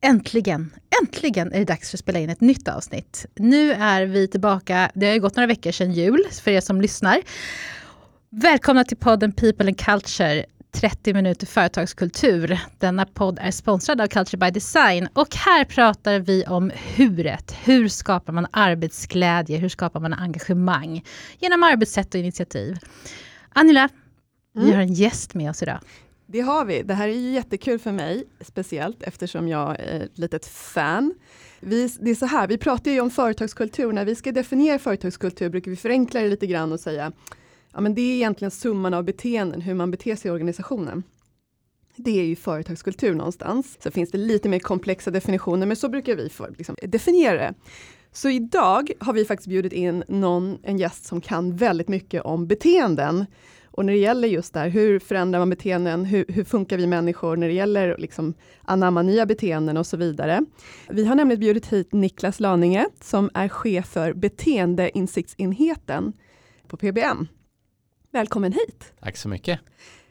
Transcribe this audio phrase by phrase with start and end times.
[0.00, 3.26] Äntligen, äntligen är det dags för att spela in ett nytt avsnitt.
[3.34, 6.80] Nu är vi tillbaka, det har ju gått några veckor sedan jul för er som
[6.80, 7.20] lyssnar.
[8.30, 12.60] Välkomna till podden People and Culture, 30 minuter företagskultur.
[12.78, 17.56] Denna podd är sponsrad av Culture by Design och här pratar vi om huret.
[17.64, 19.58] Hur skapar man arbetsglädje?
[19.58, 21.04] Hur skapar man engagemang?
[21.38, 22.78] Genom arbetssätt och initiativ.
[23.48, 23.88] Angela,
[24.56, 24.66] mm.
[24.66, 25.80] vi har en gäst med oss idag.
[26.30, 26.82] Det har vi.
[26.82, 31.14] Det här är ju jättekul för mig, speciellt eftersom jag är ett litet fan.
[31.60, 33.92] Vi, det är så här, vi pratar ju om företagskultur.
[33.92, 37.12] När vi ska definiera företagskultur brukar vi förenkla det lite grann och säga
[37.72, 41.02] ja, men det är egentligen summan av beteenden, hur man beter sig i organisationen.
[41.96, 43.76] Det är ju företagskultur någonstans.
[43.82, 47.54] Så finns det lite mer komplexa definitioner, men så brukar vi för, liksom, definiera det.
[48.12, 52.46] Så idag har vi faktiskt bjudit in någon, en gäst som kan väldigt mycket om
[52.46, 53.26] beteenden.
[53.78, 56.04] Och när det gäller just det här, hur förändrar man beteenden?
[56.04, 60.44] Hur, hur funkar vi människor när det gäller liksom anamma nya beteenden och så vidare.
[60.88, 66.12] Vi har nämligen bjudit hit Niklas Laninge som är chef för beteendeinsiktsenheten
[66.68, 67.26] på PBM.
[68.12, 68.92] Välkommen hit!
[69.00, 69.60] Tack så mycket!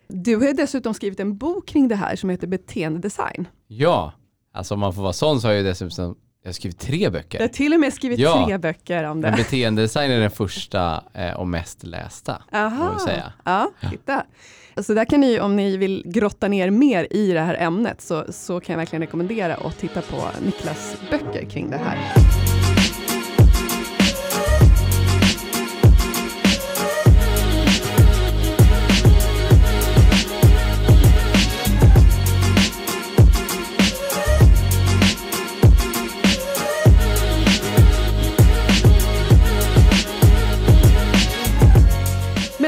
[0.08, 3.48] Du har dessutom skrivit en bok kring det här som heter Beteendedesign.
[3.68, 4.14] Ja,
[4.52, 6.16] alltså om man får vara sån så har jag dessutom
[6.48, 7.38] jag har skrivit tre böcker.
[7.38, 9.28] Du har till och med skrivit ja, tre böcker om det.
[9.30, 12.42] Men beteendedesign är den första eh, och mest lästa.
[12.52, 13.34] Aha, säga.
[13.44, 14.26] ja, titta.
[14.78, 18.26] Så där kan ni, om ni vill grotta ner mer i det här ämnet, så,
[18.30, 21.98] så kan jag verkligen rekommendera att titta på Niklas böcker kring det här.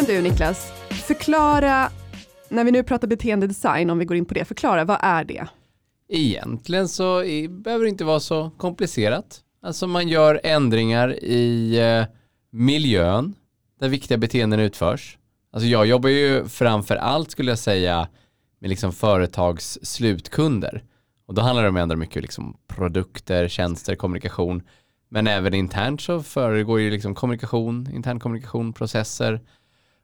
[0.09, 0.71] Du Niklas,
[1.07, 1.91] förklara,
[2.49, 5.47] när vi nu pratar beteendedesign, om vi går in på det, förklara, vad är det?
[6.07, 9.39] Egentligen så behöver det inte vara så komplicerat.
[9.63, 12.05] Alltså man gör ändringar i eh,
[12.51, 13.35] miljön
[13.79, 15.17] där viktiga beteenden utförs.
[15.53, 18.07] Alltså jag jobbar ju framför allt skulle jag säga
[18.59, 20.83] med liksom företags slutkunder.
[21.27, 24.63] Och då handlar det om att ändra mycket liksom produkter, tjänster, kommunikation.
[25.09, 29.41] Men även internt så föregår ju liksom kommunikation, intern kommunikation, processer,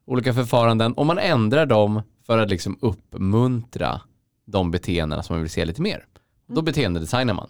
[0.06, 4.02] olika förfaranden och man ändrar dem för att liksom uppmuntra
[4.46, 6.06] de beteendena som man vill se lite mer.
[6.48, 6.66] Då mm.
[6.66, 7.50] beteendedesignar man.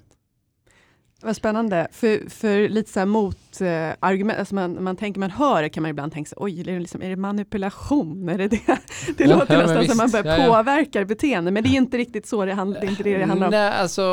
[1.22, 5.68] Vad spännande, för, för lite så här motargument, eh, alltså man, man tänker, man hör
[5.68, 8.30] kan man ibland tänka sig, oj, är det, liksom, är det manipulation?
[8.30, 8.66] Är det det?
[9.18, 11.98] Det ja, låter ja, nästan som man börjar ja, påverka beteende, men det är inte
[11.98, 13.52] riktigt så det handlar, det är inte det det handlar om.
[13.52, 14.04] Nej, alltså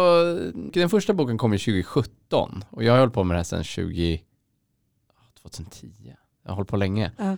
[0.73, 3.65] den första boken kom ju 2017 och jag har hållit på med det här sedan
[3.65, 4.21] 20,
[5.43, 5.89] 2010.
[6.43, 7.11] Jag har hållit på länge.
[7.21, 7.35] Uh.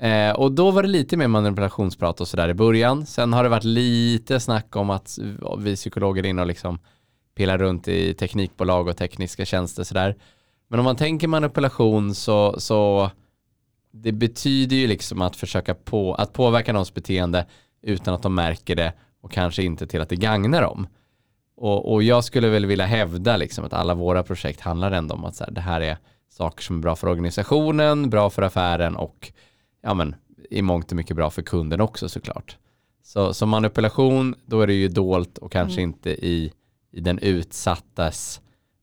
[0.00, 3.06] Eh, och då var det lite mer manipulationsprat och sådär i början.
[3.06, 5.18] Sen har det varit lite snack om att
[5.58, 6.78] vi psykologer är inne och liksom
[7.34, 10.16] pillar runt i teknikbolag och tekniska tjänster sådär.
[10.68, 13.10] Men om man tänker manipulation så, så
[13.90, 17.46] det betyder ju liksom att försöka på, att påverka någons beteende
[17.82, 20.86] utan att de märker det och kanske inte till att det gagnar dem.
[21.56, 25.24] Och, och jag skulle väl vilja hävda liksom att alla våra projekt handlar ändå om
[25.24, 28.96] att så här, det här är saker som är bra för organisationen, bra för affären
[28.96, 29.32] och
[29.82, 30.14] ja men,
[30.50, 32.56] i mångt och mycket bra för kunden också såklart.
[33.02, 35.90] Så som manipulation, då är det ju dolt och kanske mm.
[35.90, 36.52] inte i,
[36.92, 38.40] i den utsattas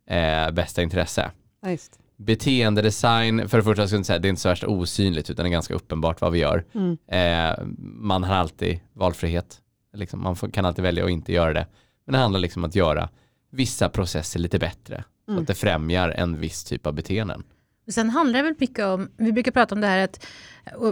[0.10, 1.32] eh, bästa intresse.
[1.68, 2.00] Just.
[2.16, 5.50] Beteendedesign, för det första ska jag säga, det är inte så värst osynligt utan det
[5.50, 6.66] är ganska uppenbart vad vi gör.
[6.74, 6.98] Mm.
[7.08, 9.62] Eh, man har alltid valfrihet,
[9.94, 11.68] liksom, man får, kan alltid välja att inte göra det.
[12.06, 13.10] Men det handlar liksom om att göra
[13.50, 15.06] vissa processer lite bättre, mm.
[15.26, 15.46] så att mm.
[15.46, 17.44] det främjar en viss typ av beteenden.
[17.88, 20.26] Sen handlar det väl mycket om, vi brukar prata om det här att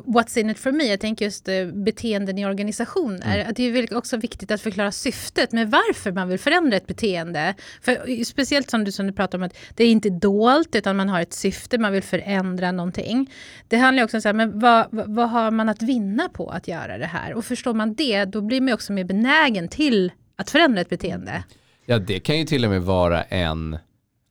[0.05, 3.35] what's in it for me, jag tänker just eh, beteenden i organisationer.
[3.35, 3.49] Mm.
[3.49, 7.55] Att det är också viktigt att förklara syftet med varför man vill förändra ett beteende.
[7.81, 11.09] För speciellt som du, som du pratar om att det är inte dolt utan man
[11.09, 13.31] har ett syfte, man vill förändra någonting.
[13.67, 16.67] Det handlar också om så här, men vad, vad har man att vinna på att
[16.67, 17.33] göra det här?
[17.33, 21.43] Och förstår man det, då blir man också mer benägen till att förändra ett beteende.
[21.85, 23.77] Ja, det kan ju till och med vara en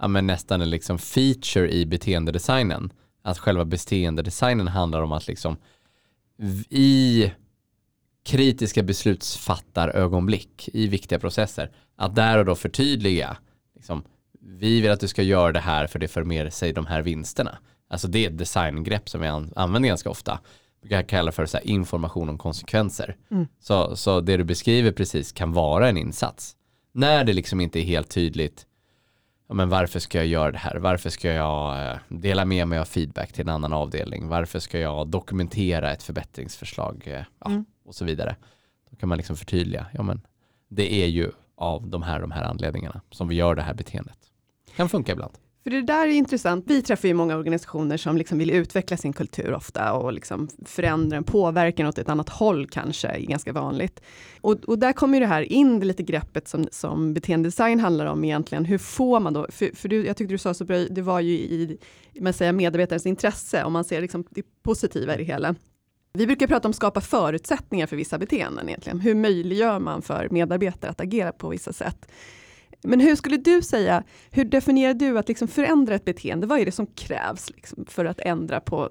[0.01, 2.93] ja, men nästan en liksom feature i beteendedesignen.
[3.23, 5.57] Att själva beteendedesignen handlar om att liksom
[6.69, 7.31] i
[8.25, 13.37] kritiska beslutsfattarögonblick i viktiga processer, att där och då förtydliga,
[13.75, 14.03] liksom,
[14.41, 17.03] vi vill att du ska göra det här för det för med sig de här
[17.03, 17.59] vinsterna.
[17.89, 19.27] Alltså det är ett designgrepp som vi
[19.57, 20.41] använder ganska ofta.
[20.83, 23.17] Jag kallar för så information om konsekvenser.
[23.31, 23.47] Mm.
[23.61, 26.57] Så, så det du beskriver precis kan vara en insats.
[26.93, 28.67] När det liksom inte är helt tydligt
[29.51, 30.77] ja, men varför ska jag göra det här?
[30.77, 34.29] Varför ska jag eh, dela med mig av feedback till en annan avdelning?
[34.29, 37.03] Varför ska jag dokumentera ett förbättringsförslag?
[37.07, 37.65] Eh, ja, mm.
[37.85, 38.37] Och så vidare.
[38.91, 40.21] Då kan man liksom förtydliga, ja men
[40.69, 44.19] det är ju av de här, de här anledningarna som vi gör det här beteendet.
[44.77, 45.33] Kan funka ibland.
[45.63, 46.65] För det där är intressant.
[46.69, 51.17] Vi träffar ju många organisationer som liksom vill utveckla sin kultur ofta och liksom förändra
[51.17, 54.01] en påverkan åt ett annat håll kanske, är ganska vanligt.
[54.41, 58.25] Och, och där kommer det här in, det lite greppet som, som beteendedesign handlar om
[58.25, 58.65] egentligen.
[58.65, 61.21] Hur får man då, för, för du, jag tyckte du sa så bra, det var
[61.21, 61.79] ju i
[62.21, 65.55] man säger, medarbetarens intresse, om man ser liksom det positiva i det hela.
[66.13, 69.01] Vi brukar prata om skapa förutsättningar för vissa beteenden egentligen.
[69.01, 72.07] Hur möjliggör man för medarbetare att agera på vissa sätt?
[72.83, 76.47] Men hur skulle du säga, hur definierar du att liksom förändra ett beteende?
[76.47, 78.91] Vad är det som krävs liksom för att ändra på,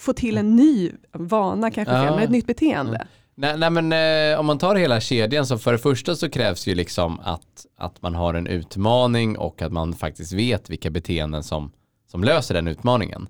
[0.00, 2.14] få till en ny vana kanske, ja.
[2.14, 2.96] men ett nytt beteende?
[2.96, 3.08] Mm.
[3.34, 3.92] Nej, nej, men
[4.32, 7.66] eh, om man tar hela kedjan så för det första så krävs ju liksom att,
[7.76, 11.72] att man har en utmaning och att man faktiskt vet vilka beteenden som,
[12.10, 13.28] som löser den utmaningen.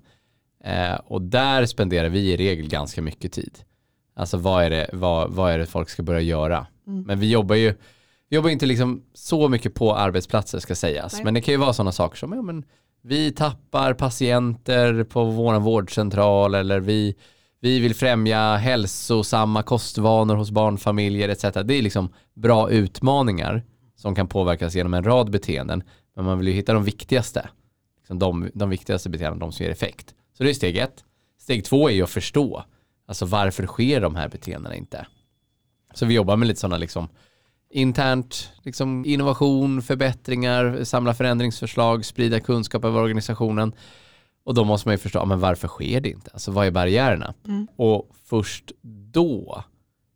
[0.64, 3.58] Eh, och där spenderar vi i regel ganska mycket tid.
[4.16, 6.66] Alltså vad är det, vad, vad är det folk ska börja göra?
[6.86, 7.02] Mm.
[7.02, 7.74] Men vi jobbar ju
[8.30, 11.12] jobbar inte liksom så mycket på arbetsplatser ska sägas.
[11.12, 11.24] Nej.
[11.24, 12.64] Men det kan ju vara sådana saker som, ja men
[13.02, 17.14] vi tappar patienter på vår vårdcentral eller vi,
[17.60, 21.42] vi vill främja hälsosamma kostvanor hos barnfamiljer etc.
[21.42, 23.62] Det är liksom bra utmaningar
[23.96, 25.82] som kan påverkas genom en rad beteenden.
[26.16, 27.48] Men man vill ju hitta de viktigaste.
[27.98, 30.14] Liksom de, de viktigaste beteendena, de som ger effekt.
[30.36, 31.04] Så det är steg ett.
[31.38, 32.64] Steg två är ju att förstå.
[33.06, 35.06] Alltså varför sker de här beteendena inte?
[35.94, 37.08] Så vi jobbar med lite sådana liksom
[37.70, 43.72] internt, liksom innovation, förbättringar, samla förändringsförslag, sprida kunskap över organisationen.
[44.44, 46.30] Och då måste man ju förstå, men varför sker det inte?
[46.30, 47.34] Alltså vad är barriärerna?
[47.46, 47.68] Mm.
[47.76, 48.72] Och först
[49.12, 49.64] då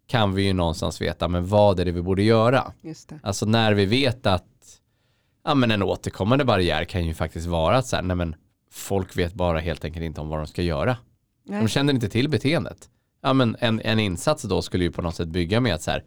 [0.07, 2.73] kan vi ju någonstans veta, men vad är det vi borde göra?
[3.23, 4.45] Alltså när vi vet att
[5.45, 8.35] ja, men en återkommande barriär kan ju faktiskt vara att så här, nej, men
[8.71, 10.97] folk vet bara helt enkelt inte om vad de ska göra.
[11.45, 11.61] Nej.
[11.61, 12.89] De känner inte till beteendet.
[13.23, 15.91] Ja, men en, en insats då skulle ju på något sätt bygga med att så
[15.91, 16.05] här,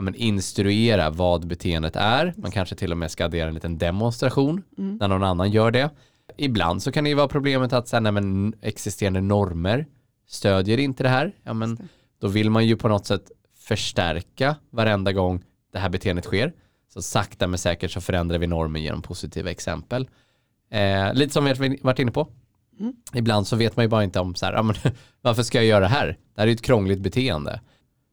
[0.00, 2.34] ja, men instruera vad beteendet är.
[2.36, 4.96] Man kanske till och med ska addera en liten demonstration mm.
[4.96, 5.90] när någon annan gör det.
[6.36, 9.86] Ibland så kan det ju vara problemet att sen, nej, men existerande normer
[10.26, 11.32] stödjer inte det här.
[11.42, 11.88] Ja, men
[12.20, 16.52] då vill man ju på något sätt förstärka varenda gång det här beteendet sker.
[16.94, 20.08] Så sakta men säkert så förändrar vi normen genom positiva exempel.
[20.70, 22.28] Eh, lite som vi varit inne på.
[22.80, 22.92] Mm.
[23.14, 24.76] Ibland så vet man ju bara inte om så här, ja, men,
[25.20, 26.06] varför ska jag göra det här?
[26.06, 27.60] Det här är ju ett krångligt beteende.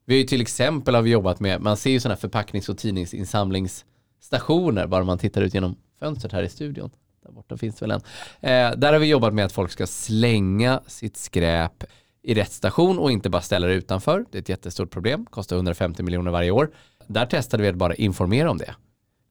[0.08, 2.68] Vi har ju till exempel har vi jobbat med, man ser ju sådana här förpacknings
[2.68, 6.90] och tidningsinsamlingsstationer bara man tittar ut genom fönstret här i studion.
[7.24, 8.00] Där borta finns det väl en.
[8.40, 11.84] Eh, där har vi jobbat med att folk ska slänga sitt skräp
[12.22, 14.24] i rätt station och inte bara ställa det utanför.
[14.30, 16.70] Det är ett jättestort problem, kostar 150 miljoner varje år.
[17.06, 18.74] Där testade vi att bara informera om det.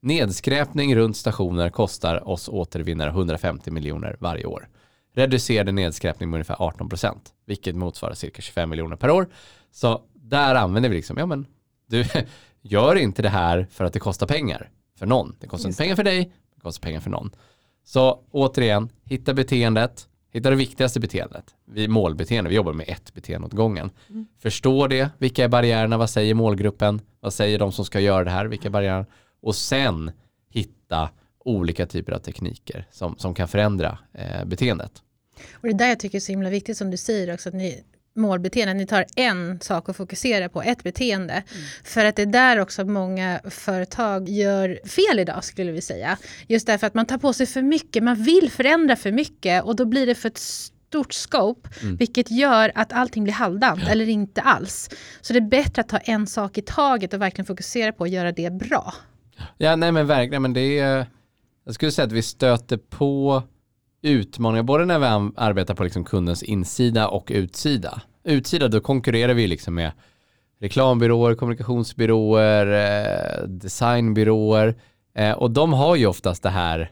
[0.00, 4.68] Nedskräpning runt stationer kostar oss återvinnare 150 miljoner varje år.
[5.14, 9.28] Reducerade nedskräpning med ungefär 18 procent, vilket motsvarar cirka 25 miljoner per år.
[9.72, 11.46] Så där använder vi liksom, ja men
[11.86, 12.04] du
[12.62, 15.36] gör inte det här för att det kostar pengar för någon.
[15.40, 17.30] Det kostar inte pengar för dig, det kostar pengar för någon.
[17.84, 21.54] Så återigen, hitta beteendet, hitta det viktigaste beteendet.
[21.64, 23.90] Vi målbeteende, vi jobbar med ett beteende åt gången.
[24.08, 24.26] Mm.
[24.38, 28.30] Förstå det, vilka är barriärerna, vad säger målgruppen, vad säger de som ska göra det
[28.30, 29.06] här, vilka är barriärerna?
[29.40, 30.10] Och sen
[30.50, 31.10] hitta
[31.44, 35.02] olika typer av tekniker som, som kan förändra eh, beteendet.
[35.52, 37.84] Och det där jag tycker är så himla viktigt som du säger också, att ni
[38.18, 38.74] målbeteende.
[38.74, 41.32] Ni tar en sak och fokuserar på, ett beteende.
[41.32, 41.44] Mm.
[41.84, 46.18] För att det är där också många företag gör fel idag skulle vi säga.
[46.46, 49.76] Just därför att man tar på sig för mycket, man vill förändra för mycket och
[49.76, 51.96] då blir det för ett stort scope, mm.
[51.96, 53.90] vilket gör att allting blir halvdant ja.
[53.90, 54.90] eller inte alls.
[55.20, 58.10] Så det är bättre att ta en sak i taget och verkligen fokusera på att
[58.10, 58.94] göra det bra.
[59.56, 61.06] Ja, nej men verkligen, men det är,
[61.64, 63.42] jag skulle säga att vi stöter på
[64.02, 68.02] utmaningar, både när vi arbetar på liksom kundens insida och utsida.
[68.28, 69.92] Utsida, då konkurrerar vi liksom med
[70.60, 74.74] reklambyråer, kommunikationsbyråer, eh, designbyråer
[75.14, 76.90] eh, och de har ju oftast det här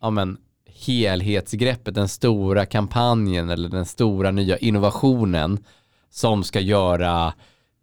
[0.00, 0.38] ja, men,
[0.86, 5.64] helhetsgreppet, den stora kampanjen eller den stora nya innovationen
[6.10, 7.34] som ska göra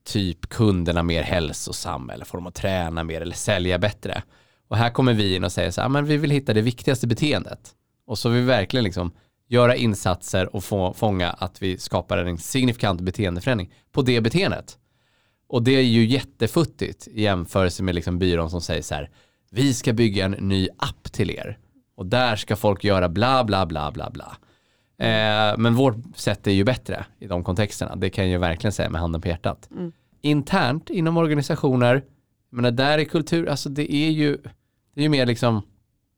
[0.05, 4.23] typ kunderna mer hälsosamma eller få dem att träna mer eller sälja bättre.
[4.67, 7.07] Och här kommer vi in och säger så här, men vi vill hitta det viktigaste
[7.07, 7.75] beteendet.
[8.05, 9.11] Och så vill vi verkligen liksom
[9.49, 14.77] göra insatser och få, fånga att vi skapar en signifikant beteendeförändring på det beteendet.
[15.47, 19.09] Och det är ju jättefuttigt i jämförelse med liksom byrån som säger så här,
[19.51, 21.57] vi ska bygga en ny app till er
[21.95, 24.37] och där ska folk göra bla bla bla bla bla.
[25.07, 28.71] Eh, men vårt sätt är ju bättre i de kontexterna, det kan jag ju verkligen
[28.71, 29.69] säga med handen på hjärtat.
[29.71, 29.91] Mm.
[30.21, 32.03] Internt inom organisationer,
[32.49, 34.37] men där är kultur, alltså det är ju,
[34.95, 35.61] det är ju mer liksom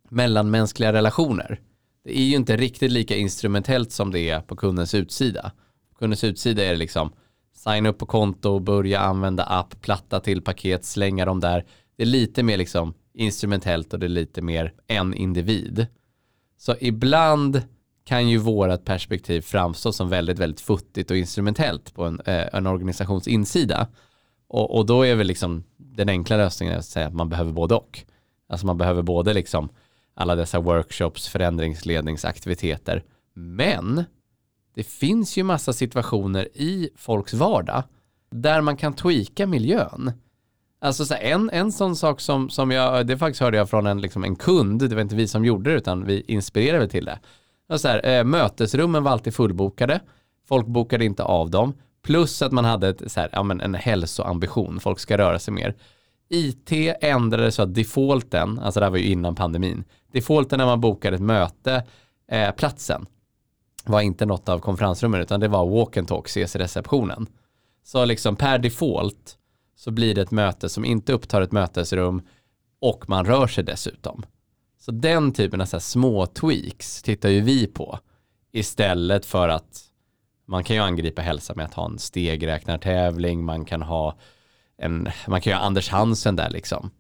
[0.10, 1.60] mellanmänskliga relationer
[2.04, 5.52] det är ju inte riktigt lika instrumentellt som det är på kundens utsida.
[5.90, 7.14] På kundens utsida är det liksom
[7.54, 11.66] signa upp på konto, börja använda app, platta till paket, slänga dem där.
[11.96, 15.88] Det är lite mer liksom instrumentellt och det är lite mer en individ.
[16.58, 17.62] Så ibland
[18.04, 22.68] kan ju vårat perspektiv framstå som väldigt, väldigt futtigt och instrumentellt på en, eh, en
[22.68, 23.88] organisations insida.
[24.48, 27.76] Och, och, då är väl liksom den enkla lösningen att säga att man behöver både
[27.76, 28.00] och.
[28.50, 29.70] Alltså man behöver både liksom
[30.14, 33.04] alla dessa workshops, förändringsledningsaktiviteter.
[33.34, 34.04] Men
[34.76, 37.84] det finns ju massa situationer i folks vardag
[38.32, 40.12] där man kan tweaka miljön.
[40.82, 44.02] Alltså så en, en sån sak som, som jag, det faktiskt hörde jag från en,
[44.02, 47.20] liksom en kund, det var inte vi som gjorde det utan vi inspirerade till det.
[47.78, 50.00] Så här, eh, mötesrummen var alltid fullbokade,
[50.48, 53.76] folk bokade inte av dem, plus att man hade ett, så här, ja, men en
[53.76, 55.76] hälsoambition, folk ska röra sig mer.
[56.30, 60.82] IT ändrades så att defaulten, alltså det här var ju innan pandemin, defaulten när man
[60.82, 61.84] bokar ett möte,
[62.32, 63.06] eh, platsen,
[63.86, 67.28] var inte något av konferensrummen utan det var walk and talk, ses i receptionen.
[67.84, 69.38] Så liksom per default
[69.76, 72.22] så blir det ett möte som inte upptar ett mötesrum
[72.80, 74.26] och man rör sig dessutom.
[74.80, 78.00] Så den typen av så små tweaks tittar ju vi på
[78.52, 79.84] istället för att
[80.46, 84.18] man kan ju angripa hälsa med att ha en stegräknartävling, man kan ha
[84.78, 86.92] en, man kan ju ha Anders Hansen där liksom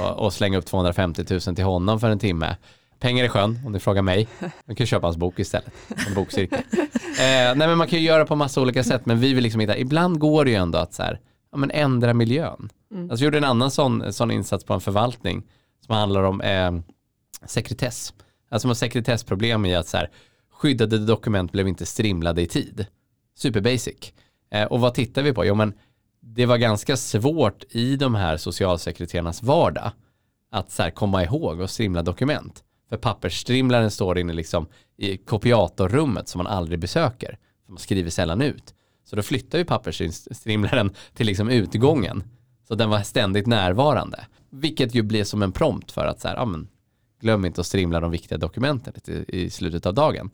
[0.00, 2.56] och, och slänga upp 250 000 till honom för en timme.
[2.98, 4.28] Pengar i sjön, om ni frågar mig.
[4.66, 5.72] Man kan köpa hans bok istället.
[6.08, 6.62] En bokcirkel.
[7.16, 9.60] Eh, nej men man kan ju göra på massa olika sätt, men vi vill liksom
[9.60, 11.20] hitta, ibland går det ju ändå att så här,
[11.52, 12.68] ja, men ändra miljön.
[12.90, 13.10] Mm.
[13.10, 15.42] Alltså, jag gjorde en annan sån, sån insats på en förvaltning
[15.86, 16.72] som handlar om eh,
[17.46, 18.14] sekretess.
[18.48, 20.10] Alltså man har sekretessproblem i att så här,
[20.52, 22.86] skyddade dokument blev inte strimlade i tid.
[23.34, 24.12] Super basic.
[24.50, 25.44] Eh, och vad tittar vi på?
[25.44, 25.74] Jo men
[26.34, 29.90] det var ganska svårt i de här socialsekreterarnas vardag
[30.50, 32.64] att så här, komma ihåg och strimla dokument.
[32.88, 34.66] För pappersstrimlaren står inne liksom
[34.96, 37.38] i kopiatorrummet som man aldrig besöker.
[37.66, 38.74] För man skriver sällan ut.
[39.04, 42.24] Så då flyttar ju pappersstrimlaren till liksom utgången.
[42.68, 44.26] Så den var ständigt närvarande.
[44.50, 46.68] Vilket ju blir som en prompt för att så här, ah, men,
[47.20, 50.30] glöm inte att strimla de viktiga dokumenten i, i slutet av dagen.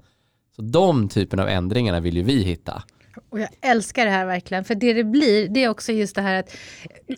[0.56, 2.82] Så de typen av ändringarna vill ju vi hitta.
[3.30, 6.22] Och jag älskar det här verkligen, för det det blir, det är också just det
[6.22, 6.56] här att,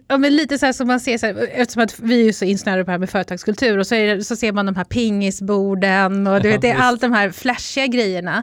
[0.09, 2.45] ja, men lite så här som man ser, så här, eftersom att vi är så
[2.45, 6.27] insnöade på det här med företagskultur, och så, det, så ser man de här pingisborden
[6.27, 8.43] och du vet, det är allt de här flashiga grejerna.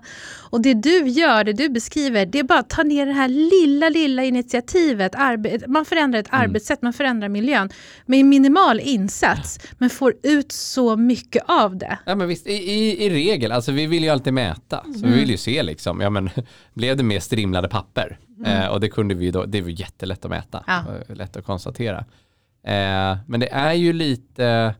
[0.52, 3.28] Och det du gör, det du beskriver, det är bara att ta ner det här
[3.28, 5.16] lilla, lilla initiativet.
[5.68, 6.42] Man förändrar ett mm.
[6.42, 7.70] arbetssätt, man förändrar miljön
[8.06, 12.00] med minimal insats, men får ut så mycket av det.
[12.06, 15.12] Ja men visst, i, i, i regel, alltså vi vill ju alltid mäta, så mm.
[15.12, 16.30] vi vill ju se liksom, ja men
[16.74, 18.20] blev det mer strimlade papper?
[18.38, 18.62] Mm.
[18.62, 20.84] Eh, och det kunde vi då, det var jättelätt att mäta, ja.
[21.16, 21.98] lätt att konstatera.
[22.64, 24.76] Eh, men det är ju lite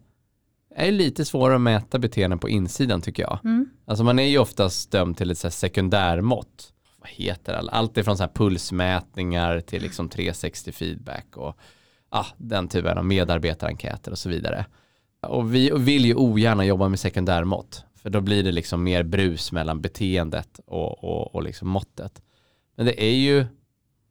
[0.76, 3.40] är lite svårare att mäta beteenden på insidan tycker jag.
[3.44, 3.70] Mm.
[3.92, 6.74] Alltså man är ju oftast dömd till ett så sekundärmått.
[6.98, 7.72] Vad heter det?
[7.72, 11.58] Allt ifrån så här pulsmätningar till liksom 360 feedback och
[12.10, 14.66] ah, den typen av medarbetarenkäter och så vidare.
[15.22, 17.86] Och vi vill ju ogärna jobba med sekundärmått.
[17.96, 22.22] För då blir det liksom mer brus mellan beteendet och, och, och liksom måttet.
[22.76, 23.46] Men det är ju,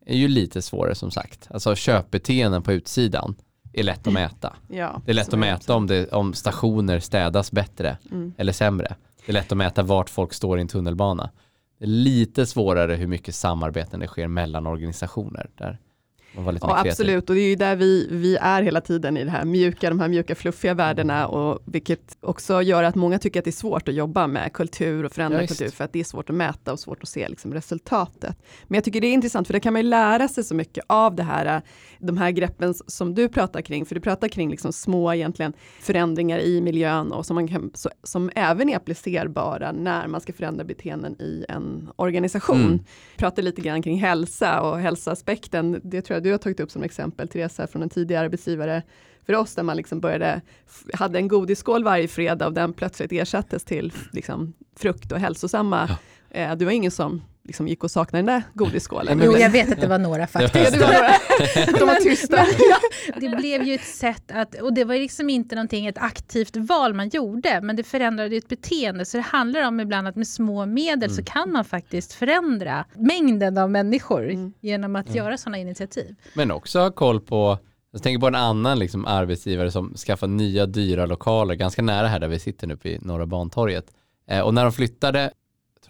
[0.06, 1.49] är ju lite svårare som sagt.
[1.50, 3.34] Alltså köpbeteenden på utsidan
[3.72, 4.56] är lätt att mäta.
[4.68, 8.32] Ja, det är lätt att mäta om, det, om stationer städas bättre mm.
[8.38, 8.96] eller sämre.
[9.26, 11.30] Det är lätt att mäta vart folk står i en tunnelbana.
[11.78, 15.50] Det är lite svårare hur mycket samarbeten det sker mellan organisationer.
[15.54, 15.78] Där
[16.34, 19.44] ja, absolut, och det är ju där vi, vi är hela tiden i det här
[19.44, 23.50] mjuka, de här mjuka fluffiga värdena, och vilket också gör att många tycker att det
[23.50, 26.30] är svårt att jobba med kultur och förändra ja, kultur, för att det är svårt
[26.30, 28.37] att mäta och svårt att se liksom, resultatet.
[28.64, 30.84] Men jag tycker det är intressant, för det kan man ju lära sig så mycket
[30.87, 31.62] av det här,
[31.99, 36.38] de här greppen som du pratar kring, för du pratar kring liksom små egentligen förändringar
[36.38, 40.64] i miljön och som, man kan, så, som även är applicerbara när man ska förändra
[40.64, 42.60] beteenden i en organisation.
[42.60, 42.80] Mm.
[43.16, 46.82] Pratar lite grann kring hälsa och hälsoaspekten, det tror jag du har tagit upp som
[46.82, 48.82] exempel, Teresa, från en tidigare arbetsgivare
[49.26, 50.40] för oss, där man liksom började,
[50.94, 55.88] hade en godisskål varje fredag och den plötsligt ersattes till liksom, frukt och hälsosamma.
[55.88, 56.40] Ja.
[56.40, 59.21] Eh, det var ingen som liksom gick och saknade den där godisskålen.
[59.25, 60.73] Jo, jag vet att det var några faktiskt.
[60.73, 61.78] det var några.
[61.78, 62.47] De var tysta.
[63.16, 66.95] det blev ju ett sätt att, och det var liksom inte någonting, ett aktivt val
[66.95, 69.04] man gjorde, men det förändrade ett beteende.
[69.04, 71.16] Så det handlar om ibland att med små medel mm.
[71.16, 74.52] så kan man faktiskt förändra mängden av människor mm.
[74.61, 75.16] genom att mm.
[75.16, 76.14] göra sådana initiativ.
[76.35, 77.59] Men också ha koll på
[77.92, 82.19] jag tänker på en annan liksom, arbetsgivare som skaffar nya dyra lokaler ganska nära här
[82.19, 83.87] där vi sitter nu vid Norra Bantorget.
[84.28, 85.30] Eh, och när de flyttade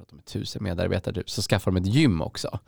[0.08, 2.58] tror att de är tusen medarbetare typ, så skaffar de ett gym också.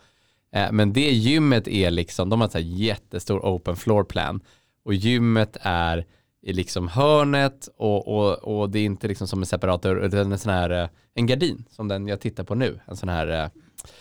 [0.52, 4.40] Eh, men det gymmet är liksom, de har så jättestor open floor plan
[4.84, 6.06] och gymmet är
[6.42, 10.32] i liksom hörnet och, och, och det är inte liksom som en separat dörr, utan
[10.32, 13.50] en sån här, eh, en gardin som den jag tittar på nu, en sån här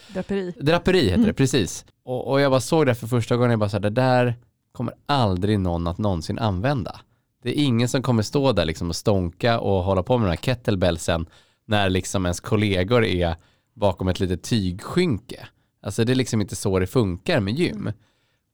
[0.07, 0.53] Draperi.
[0.59, 1.27] Draperi heter mm.
[1.27, 1.85] det, precis.
[2.03, 4.35] Och, och, jag bara såg det för första gången, jag bara så här, det där
[4.71, 6.99] kommer aldrig någon att någonsin använda.
[7.43, 10.31] Det är ingen som kommer stå där liksom och stånka och hålla på med den
[10.31, 11.25] här kettlebellsen
[11.71, 13.35] när liksom ens kollegor är
[13.73, 15.47] bakom ett litet tygskynke.
[15.81, 17.91] Alltså det är liksom inte så det funkar med gym.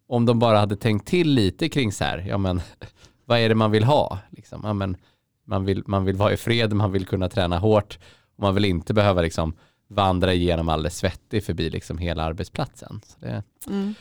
[0.08, 2.62] Om de bara hade tänkt till lite kring så här, ja men
[3.26, 4.20] vad är det man vill ha?
[4.30, 4.98] Liksom, ja, men,
[5.46, 8.00] man, vill, man vill vara i fred, man vill kunna träna hårt
[8.36, 9.54] och man vill inte behöva liksom
[9.88, 13.02] vandra igenom alldeles svettig förbi liksom hela arbetsplatsen.
[13.06, 13.96] Så det, mm.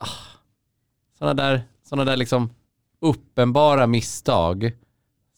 [0.00, 0.06] ah,
[1.18, 2.50] sådana där, såna där liksom
[3.00, 4.72] uppenbara misstag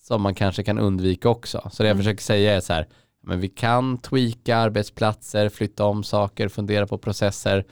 [0.01, 1.71] som man kanske kan undvika också.
[1.73, 2.05] Så det jag mm.
[2.05, 2.87] försöker säga är så här,
[3.23, 7.65] men vi kan tweaka arbetsplatser, flytta om saker, fundera på processer.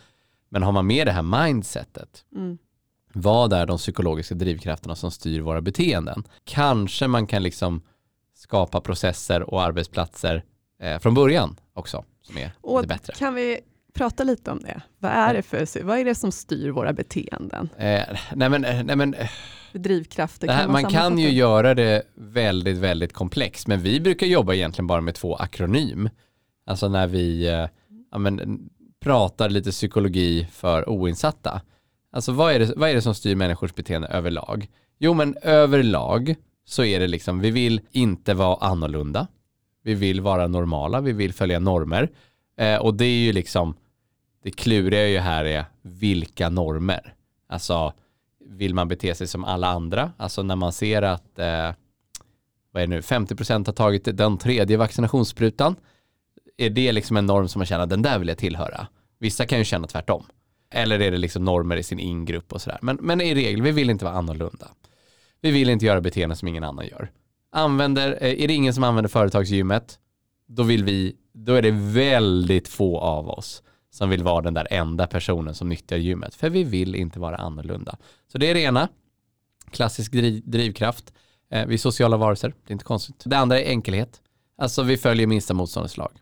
[0.48, 2.58] Men har man med det här mindsetet, mm.
[3.12, 6.24] vad är de psykologiska drivkrafterna som styr våra beteenden?
[6.44, 7.82] Kanske man kan liksom
[8.34, 10.44] skapa processer och arbetsplatser
[10.80, 13.14] eh, från början också som är och lite bättre.
[13.14, 13.60] Kan vi
[13.94, 14.80] prata lite om det?
[14.98, 17.68] Vad är det, för, vad är det som styr våra beteenden?
[17.76, 18.02] Eh,
[18.34, 19.30] nej men, nej men, eh,
[19.72, 20.48] drivkrafter?
[20.48, 24.54] Här, kan man, man kan ju göra det väldigt, väldigt komplext, men vi brukar jobba
[24.54, 26.08] egentligen bara med två akronym.
[26.66, 27.66] Alltså när vi eh,
[28.10, 28.68] ja, men,
[29.00, 31.60] pratar lite psykologi för oinsatta.
[32.12, 34.66] Alltså vad är, det, vad är det som styr människors beteende överlag?
[34.98, 36.34] Jo men överlag
[36.64, 39.26] så är det liksom, vi vill inte vara annorlunda.
[39.82, 42.10] Vi vill vara normala, vi vill följa normer.
[42.56, 43.74] Eh, och det är ju liksom,
[44.42, 47.14] det kluriga ju här är vilka normer.
[47.48, 47.92] Alltså
[48.48, 50.12] vill man bete sig som alla andra?
[50.16, 51.72] Alltså när man ser att eh,
[52.72, 55.76] vad är det nu, 50% har tagit den tredje vaccinationssprutan.
[56.56, 58.86] Är det liksom en norm som man känner, den där vill jag tillhöra?
[59.18, 60.26] Vissa kan ju känna tvärtom.
[60.70, 62.78] Eller är det liksom normer i sin ingrupp och sådär.
[62.82, 64.68] Men, men i regel, vi vill inte vara annorlunda.
[65.40, 67.10] Vi vill inte göra beteenden som ingen annan gör.
[67.52, 69.98] Använder, eh, är det ingen som använder företagsgymmet,
[70.46, 74.66] då vill vi, då är det väldigt få av oss som vill vara den där
[74.70, 76.34] enda personen som nyttjar gymmet.
[76.34, 77.96] För vi vill inte vara annorlunda.
[78.32, 78.88] Så det är det ena,
[79.70, 81.12] klassisk driv, drivkraft.
[81.50, 83.22] Eh, vi är sociala varelser, det är inte konstigt.
[83.26, 84.22] Det andra är enkelhet.
[84.58, 86.12] Alltså vi följer minsta motståndets lag.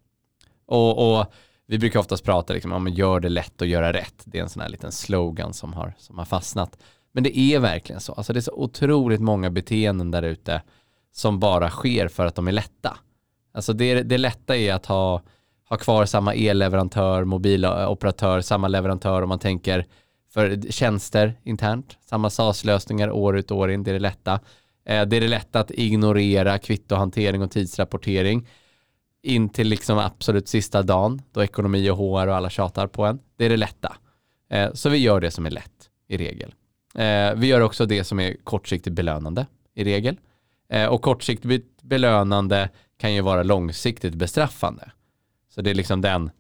[0.67, 1.27] Och, och,
[1.69, 4.23] vi brukar oftast prata liksom, om att gör det lätt att göra rätt.
[4.25, 6.79] Det är en sån här liten slogan som har, som har fastnat.
[7.13, 8.13] Men det är verkligen så.
[8.13, 10.63] Alltså det är så otroligt många beteenden där ute
[11.13, 12.99] som bara sker för att de är lätta.
[13.53, 15.23] Alltså det, det lätta är att ha
[15.69, 19.87] ha kvar samma elleverantör, mobiloperatör, samma leverantör om man tänker
[20.37, 21.99] för tjänster internt.
[22.05, 24.41] Samma SAS-lösningar år ut och år in, det är det lätta.
[24.85, 28.49] Eh, det är det lätta att ignorera kvittohantering och tidsrapportering
[29.23, 33.19] in till liksom absolut sista dagen då ekonomi och HR och alla tjatar på en.
[33.37, 33.97] Det är det lätta.
[34.51, 36.55] Eh, så vi gör det som är lätt i regel.
[36.95, 40.17] Eh, vi gör också det som är kortsiktigt belönande i regel.
[40.91, 44.91] Och kortsiktigt belönande kan ju vara långsiktigt bestraffande.
[45.57, 46.31] Så det är liksom den.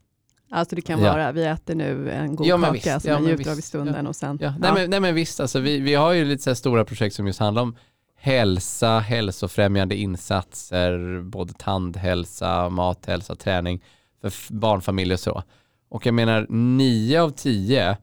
[0.51, 1.33] Alltså det kan vara, ja.
[1.33, 4.09] vi äter nu en god ja, kaka visst, som ja, njuter av i stunden ja.
[4.09, 4.39] och sen.
[4.41, 4.55] Ja.
[4.59, 7.27] Nej, men, nej men visst, alltså vi, vi har ju lite så stora projekt som
[7.27, 7.77] just handlar om
[8.17, 13.83] hälsa, hälsofrämjande insatser, både tandhälsa, mathälsa, träning
[14.21, 15.43] för barnfamiljer och så.
[15.89, 17.97] Och jag menar 9 av 10,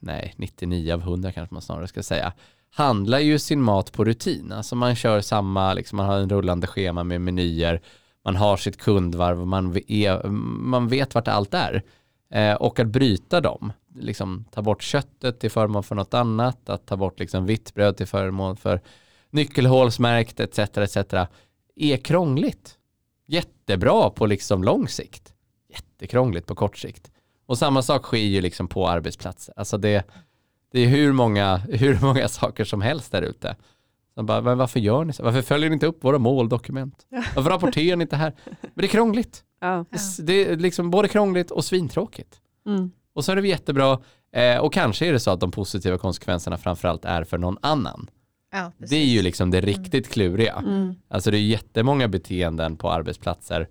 [0.00, 2.32] nej 99 av 100 kanske man snarare ska säga,
[2.70, 4.52] handlar ju sin mat på rutin.
[4.52, 7.80] Alltså man kör samma, liksom man har en rullande schema med menyer
[8.24, 11.82] man har sitt kundvarv, man, är, man vet vart allt är.
[12.30, 16.86] Eh, och att bryta dem, liksom ta bort köttet till förmån för något annat, att
[16.86, 18.80] ta bort liksom vitt bröd till förmån för
[19.30, 20.58] nyckelhålsmärkt etc.
[20.58, 20.96] etc.
[21.76, 22.78] är krångligt.
[23.26, 25.34] Jättebra på liksom lång sikt.
[25.68, 27.10] Jättekrångligt på kort sikt.
[27.46, 29.54] Och samma sak sker ju liksom på arbetsplatser.
[29.56, 30.06] Alltså det,
[30.72, 33.56] det är hur många, hur många saker som helst där ute.
[34.14, 35.22] Så bara, men varför gör ni så?
[35.22, 37.06] Varför följer ni inte upp våra måldokument?
[37.36, 38.32] Varför rapporterar ni inte här?
[38.60, 39.44] Men det är krångligt.
[39.60, 39.84] Ja.
[40.18, 42.40] Det är liksom både krångligt och svintråkigt.
[42.66, 42.90] Mm.
[43.14, 44.00] Och så är det jättebra.
[44.32, 48.10] Eh, och kanske är det så att de positiva konsekvenserna framförallt är för någon annan.
[48.52, 49.66] Ja, det är ju liksom det mm.
[49.66, 50.54] riktigt kluriga.
[50.54, 50.94] Mm.
[51.08, 53.68] Alltså det är jättemånga beteenden på arbetsplatser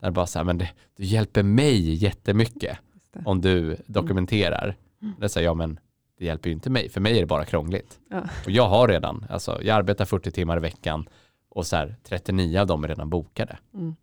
[0.00, 2.78] där bara så här, men det, du hjälper mig jättemycket
[3.24, 4.76] om du dokumenterar.
[5.02, 5.14] Mm.
[5.20, 5.78] Det säger jag, men
[6.20, 6.88] det hjälper ju inte mig.
[6.88, 7.98] För mig är det bara krångligt.
[8.10, 8.22] Ja.
[8.44, 11.08] Och jag har redan, alltså jag arbetar 40 timmar i veckan
[11.48, 13.58] och så här, 39 av dem är redan bokade.
[13.74, 13.96] Mm.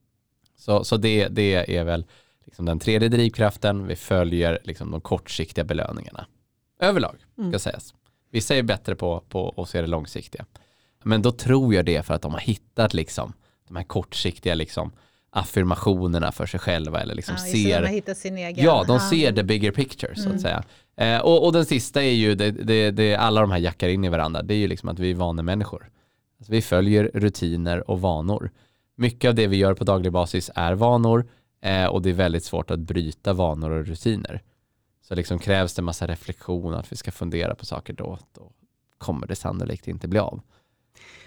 [0.56, 2.06] Så, så det, det är väl
[2.46, 3.88] liksom den tredje drivkraften.
[3.88, 6.28] Vi följer liksom de kortsiktiga belöningarna.
[6.80, 7.52] Överlag, mm.
[7.52, 7.94] ska sägas.
[8.32, 10.46] Vissa är bättre på, på att se det långsiktiga.
[11.04, 13.34] Men då tror jag det för att de har hittat liksom
[13.68, 14.92] de här kortsiktiga liksom
[15.30, 18.66] affirmationerna för sig själva eller liksom ja, ser sin egen.
[18.66, 20.40] Ja, de ser the bigger picture så att mm.
[20.40, 20.64] säga.
[20.98, 24.04] Eh, och, och, den sista är ju, det, det, det, alla de här jackar in
[24.04, 25.90] i varandra, det är ju liksom att vi är vanemänniskor.
[26.40, 28.52] Alltså vi följer rutiner och vanor.
[28.96, 31.28] Mycket av det vi gör på daglig basis är vanor.
[31.62, 34.42] Eh, och det är väldigt svårt att bryta vanor och rutiner.
[35.08, 38.52] Så liksom krävs det massa reflektion, att vi ska fundera på saker då, då
[38.98, 40.42] kommer det sannolikt inte bli av.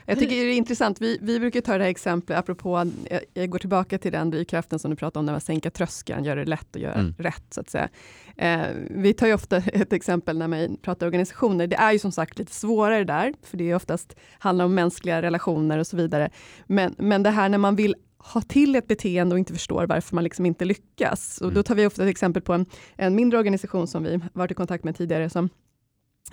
[0.07, 3.51] Jag tycker det är intressant, vi, vi brukar ta det här exemplet, apropå, jag, jag
[3.51, 6.45] går tillbaka till den drivkraften som du pratade om, när man sänker tröskeln, gör det
[6.45, 7.15] lätt att göra mm.
[7.19, 7.89] rätt, så att säga.
[8.37, 12.13] Eh, vi tar ju ofta ett exempel när man pratar organisationer, det är ju som
[12.13, 16.31] sagt lite svårare där, för det är oftast handlar om mänskliga relationer och så vidare.
[16.67, 20.15] Men, men det här när man vill ha till ett beteende och inte förstår varför
[20.15, 21.39] man liksom inte lyckas.
[21.41, 21.65] Och då mm.
[21.65, 24.85] tar vi ofta ett exempel på en, en mindre organisation som vi varit i kontakt
[24.85, 25.49] med tidigare, som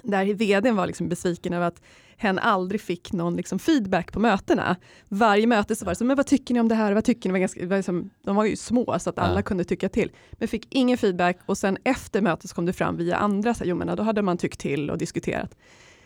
[0.03, 1.81] där vdn var liksom besviken över att
[2.17, 4.75] hen aldrig fick någon liksom feedback på mötena.
[5.07, 6.93] Varje möte så var det så, men vad tycker ni om det här?
[6.93, 7.31] Vad tycker ni?
[7.31, 9.41] Var ganska, var liksom, de var ju små så att alla ja.
[9.41, 10.11] kunde tycka till.
[10.31, 13.63] Men fick ingen feedback och sen efter mötet så kom det fram via andra, så,
[13.65, 15.55] jo men då hade man tyckt till och diskuterat.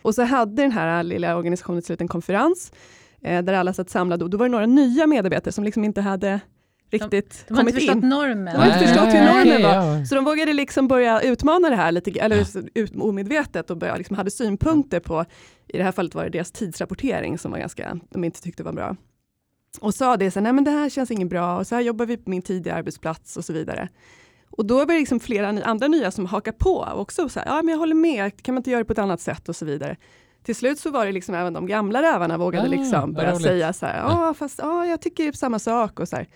[0.02, 2.72] Och så hade den här lilla organisationen till en konferens
[3.22, 6.02] eh, där alla satt samlade och då var det några nya medarbetare som liksom inte
[6.02, 6.40] hade
[6.92, 8.00] riktigt de, de kommit in.
[8.00, 8.46] Normen.
[8.46, 10.06] De har inte förstått hur normen var.
[10.06, 14.18] Så de vågade liksom börja utmana det här lite, eller ut, omedvetet och börja, liksom
[14.18, 15.26] hade synpunkter på,
[15.68, 18.74] i det här fallet var det deras tidsrapportering som var ganska, de inte tyckte var
[18.74, 18.96] bra.
[19.80, 22.06] Och sa det, så, nej men det här känns inget bra och så här jobbar
[22.06, 23.90] vi på min tidiga arbetsplats och så vidare.
[24.50, 27.48] Och då var det liksom flera andra nya som hakar på och också så här,
[27.48, 29.56] ja men jag håller med, kan man inte göra det på ett annat sätt och
[29.56, 29.98] så vidare.
[30.44, 33.74] Till slut så var det liksom även de gamla rävarna vågade ah, liksom börja säga
[33.74, 36.28] så här, ja fast ja, jag tycker samma sak och så här.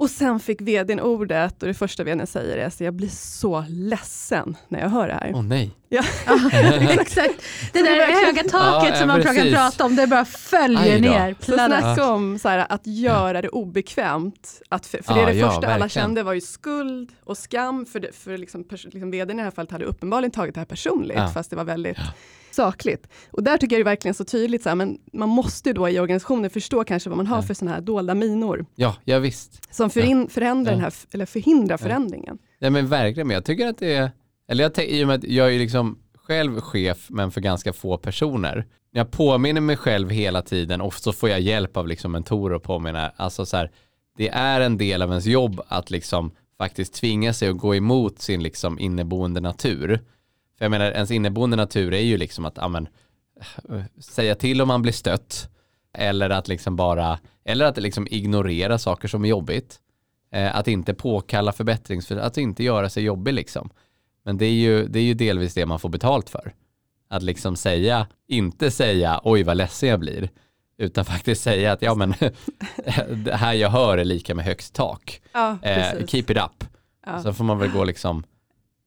[0.00, 3.64] Och sen fick vdn ordet och det första vdn säger är att jag blir så
[3.68, 5.30] ledsen när jag hör det här.
[5.34, 5.70] Åh oh, nej.
[5.88, 6.02] Ja.
[6.90, 7.34] Exakt.
[7.72, 11.36] Det där höga taket ja, som man brukar prata om, det bara följer ner.
[11.40, 14.62] Så snacka om så här, att göra det obekvämt.
[14.68, 15.74] Att för, för det, är det första verkligen.
[15.74, 19.42] alla kände var ju skuld och skam, för, det, för liksom, liksom vdn i det
[19.42, 21.98] här fallet hade uppenbarligen tagit det här personligt, fast det var väldigt
[22.50, 23.08] sakligt.
[23.30, 25.88] Och där tycker jag det är verkligen så tydligt, så här, men man måste då
[25.88, 28.66] i organisationen förstå kanske vad man har för sådana här dolda minor.
[28.74, 29.74] Ja, ja visst.
[29.74, 30.76] Som förin, förändrar ja.
[30.76, 32.38] den här, eller förhindrar förändringen.
[32.58, 34.10] Ja men verkligen, men jag tycker att det är,
[34.48, 37.98] eller jag, i och med att jag är liksom själv chef men för ganska få
[37.98, 38.66] personer.
[38.92, 42.62] Jag påminner mig själv hela tiden och så får jag hjälp av liksom mentorer och
[42.62, 43.12] påminna.
[43.16, 43.70] Alltså så här,
[44.16, 48.18] det är en del av ens jobb att liksom faktiskt tvinga sig att gå emot
[48.18, 50.00] sin liksom inneboende natur.
[50.60, 52.88] För jag menar, ens inneboende natur är ju liksom att amen,
[54.00, 55.48] säga till om man blir stött.
[55.98, 59.80] Eller att liksom bara, eller att liksom ignorera saker som är jobbigt.
[60.32, 63.70] Eh, att inte påkalla förbättrings, att inte göra sig jobbig liksom.
[64.24, 66.54] Men det är, ju, det är ju delvis det man får betalt för.
[67.08, 70.30] Att liksom säga, inte säga oj vad ledsen jag blir.
[70.78, 72.14] Utan faktiskt säga att ja men
[73.24, 75.20] det här jag hör är lika med högst tak.
[75.32, 76.64] Ja, eh, keep it up.
[77.06, 77.22] Ja.
[77.22, 78.24] Så får man väl gå liksom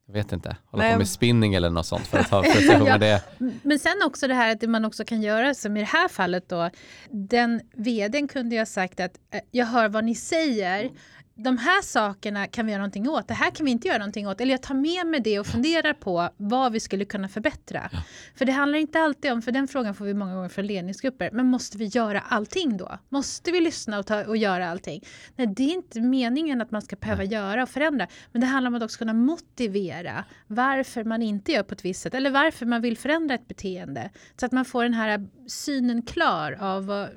[0.05, 0.93] jag vet inte, hålla Nej.
[0.93, 2.97] på med spinning eller något sånt för att ha prestation ja.
[2.97, 3.23] det.
[3.63, 6.49] Men sen också det här att man också kan göra som i det här fallet
[6.49, 6.69] då,
[7.09, 10.91] den vdn kunde ju ha sagt att eh, jag hör vad ni säger,
[11.35, 14.27] de här sakerna kan vi göra någonting åt, det här kan vi inte göra någonting
[14.27, 14.41] åt.
[14.41, 17.89] Eller jag tar med mig det och funderar på vad vi skulle kunna förbättra.
[17.91, 18.03] Ja.
[18.35, 21.29] För det handlar inte alltid om, för den frågan får vi många gånger från ledningsgrupper,
[21.31, 22.97] men måste vi göra allting då?
[23.09, 25.03] Måste vi lyssna och, ta, och göra allting?
[25.35, 27.33] Nej, det är inte meningen att man ska behöva Nej.
[27.33, 31.63] göra och förändra, men det handlar om att också kunna motivera varför man inte gör
[31.63, 34.09] på ett visst sätt, eller varför man vill förändra ett beteende.
[34.39, 37.07] Så att man får den här synen klar av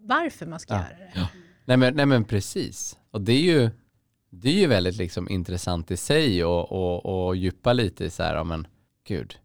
[0.00, 0.80] varför man ska ja.
[0.80, 1.12] göra det.
[1.14, 1.28] Ja.
[1.64, 2.96] Nej, men, nej men precis.
[3.12, 3.70] Och det är ju,
[4.30, 8.22] det är ju väldigt liksom intressant i sig och, och, och djupa lite i så
[8.22, 8.66] här, ja men
[9.08, 9.38] gud,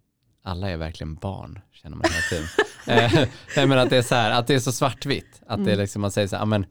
[0.43, 2.47] alla är verkligen barn, känner man hela tiden.
[2.87, 5.41] eh, nej, men att det är så här, att det är så svartvitt.
[5.47, 5.65] Att mm.
[5.65, 6.65] det är liksom, man säger så här, ja men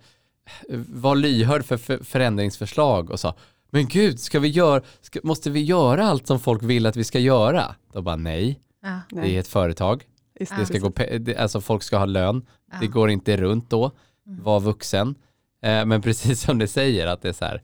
[0.89, 3.35] var lyhörd för, för förändringsförslag och så.
[3.71, 7.05] Men gud, ska vi gör, ska, måste vi göra allt som folk vill att vi
[7.05, 7.75] ska göra?
[7.93, 9.37] Då bara nej, ja, det nej.
[9.37, 10.05] är ett företag.
[10.39, 10.93] Det ska gå,
[11.39, 12.79] alltså folk ska ha lön, ja.
[12.81, 13.91] det går inte runt då.
[14.27, 14.43] Mm.
[14.43, 15.15] Var vuxen.
[15.63, 17.63] Eh, men precis som du säger att det är så här,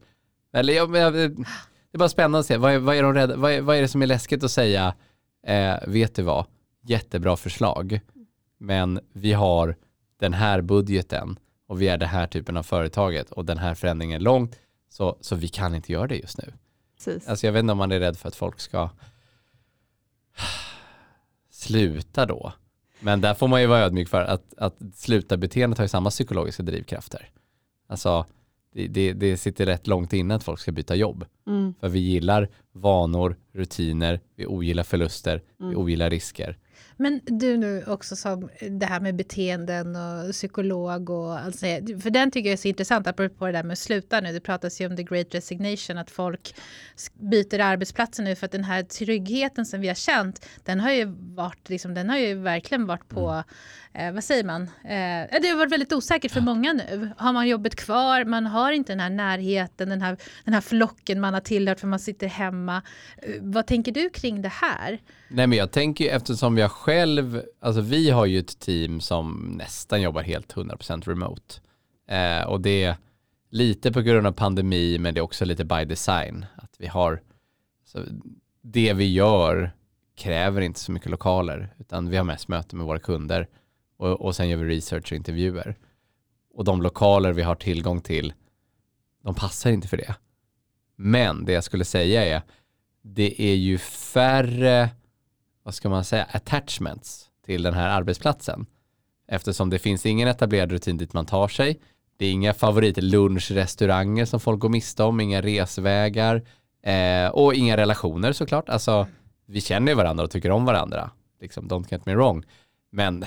[0.52, 3.36] eller jag, jag, det är bara spännande att se, vad är, vad är, de rädda,
[3.36, 4.94] vad är, vad är det som är läskigt att säga,
[5.46, 6.46] eh, vet du vad,
[6.82, 8.00] jättebra förslag,
[8.58, 9.76] men vi har
[10.20, 14.20] den här budgeten och vi är den här typen av företaget och den här förändringen
[14.20, 16.52] är långt, så, så vi kan inte göra det just nu.
[16.96, 17.28] Precis.
[17.28, 18.90] Alltså jag vet inte om man är rädd för att folk ska
[21.50, 22.52] sluta då.
[23.00, 26.10] Men där får man ju vara ödmjuk för att, att sluta beteendet har ju samma
[26.10, 27.30] psykologiska drivkrafter.
[27.92, 28.26] Alltså,
[28.74, 31.24] det, det, det sitter rätt långt innan att folk ska byta jobb.
[31.46, 31.74] Mm.
[31.80, 35.70] För vi gillar vanor, rutiner, vi ogillar förluster, mm.
[35.70, 36.58] vi ogillar risker.
[36.96, 41.60] Men du nu också som det här med beteenden och psykolog och allt
[42.02, 44.32] för den tycker jag är så intressant apropå det där med att sluta nu.
[44.32, 46.54] Det pratas ju om the great resignation, att folk
[47.14, 51.04] byter arbetsplatser nu för att den här tryggheten som vi har känt, den har ju
[51.34, 53.42] varit, liksom, den har ju verkligen varit på,
[53.92, 54.08] mm.
[54.08, 57.10] eh, vad säger man, eh, det har varit väldigt osäkert för många nu.
[57.16, 61.20] Har man jobbet kvar, man har inte den här närheten, den här, den här flocken
[61.20, 62.82] man har tillhört för man sitter hemma.
[63.16, 65.00] Eh, vad tänker du kring det här?
[65.28, 70.02] Nej men jag tänker eftersom jag själv, alltså vi har ju ett team som nästan
[70.02, 71.54] jobbar helt 100% remote.
[72.08, 72.96] Eh, och det är
[73.50, 76.46] lite på grund av pandemi men det är också lite by design.
[76.56, 77.22] Att vi har,
[77.84, 77.98] så
[78.62, 79.72] det vi gör
[80.14, 83.48] kräver inte så mycket lokaler utan vi har mest möten med våra kunder
[83.96, 85.76] och, och sen gör vi research och intervjuer.
[86.54, 88.32] Och de lokaler vi har tillgång till,
[89.22, 90.14] de passar inte för det.
[90.96, 92.42] Men det jag skulle säga är,
[93.02, 94.90] det är ju färre
[95.62, 98.66] vad ska man säga, attachments till den här arbetsplatsen.
[99.28, 101.80] Eftersom det finns ingen etablerad rutin dit man tar sig.
[102.16, 106.42] Det är inga favoritlunchrestauranger som folk går miste om, inga resvägar
[106.82, 108.68] eh, och inga relationer såklart.
[108.68, 109.06] Alltså,
[109.46, 111.10] vi känner ju varandra och tycker om varandra.
[111.40, 112.44] Liksom, don't get me wrong.
[112.90, 113.24] Men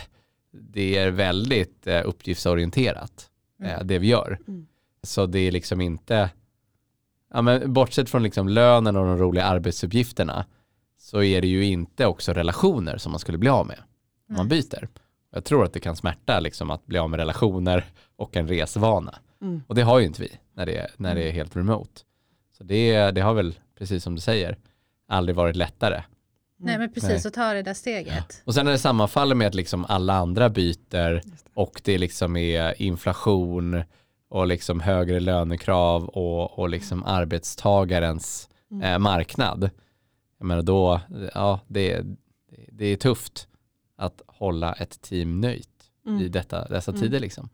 [0.52, 3.30] det är väldigt eh, uppgiftsorienterat,
[3.63, 3.88] eh, mm.
[3.88, 4.39] det vi gör.
[4.48, 4.67] Mm.
[5.04, 6.30] Så det är liksom inte,
[7.34, 10.45] ja, men bortsett från liksom lönen och de roliga arbetsuppgifterna,
[10.97, 13.79] så är det ju inte också relationer som man skulle bli av med
[14.29, 14.88] om man byter.
[15.31, 19.19] Jag tror att det kan smärta liksom att bli av med relationer och en resvana.
[19.41, 19.63] Mm.
[19.67, 21.36] Och det har ju inte vi när det är, när det är mm.
[21.36, 22.01] helt remote.
[22.58, 24.58] Så det, det har väl, precis som du säger,
[25.08, 26.03] aldrig varit lättare.
[26.58, 28.13] Nej men precis, att ta det där steget.
[28.29, 28.36] Ja.
[28.43, 31.21] Och sen när det sammanfaller med att liksom alla andra byter
[31.53, 33.84] och det liksom är inflation
[34.29, 38.84] och liksom högre lönekrav och, och liksom arbetstagarens mm.
[38.84, 39.69] eh, marknad
[40.45, 41.01] jag menar då,
[41.34, 42.05] ja, det,
[42.71, 43.47] det är tufft
[43.95, 45.69] att hålla ett team nöjt
[46.08, 46.21] mm.
[46.21, 47.01] i detta, dessa mm.
[47.01, 47.49] tider liksom.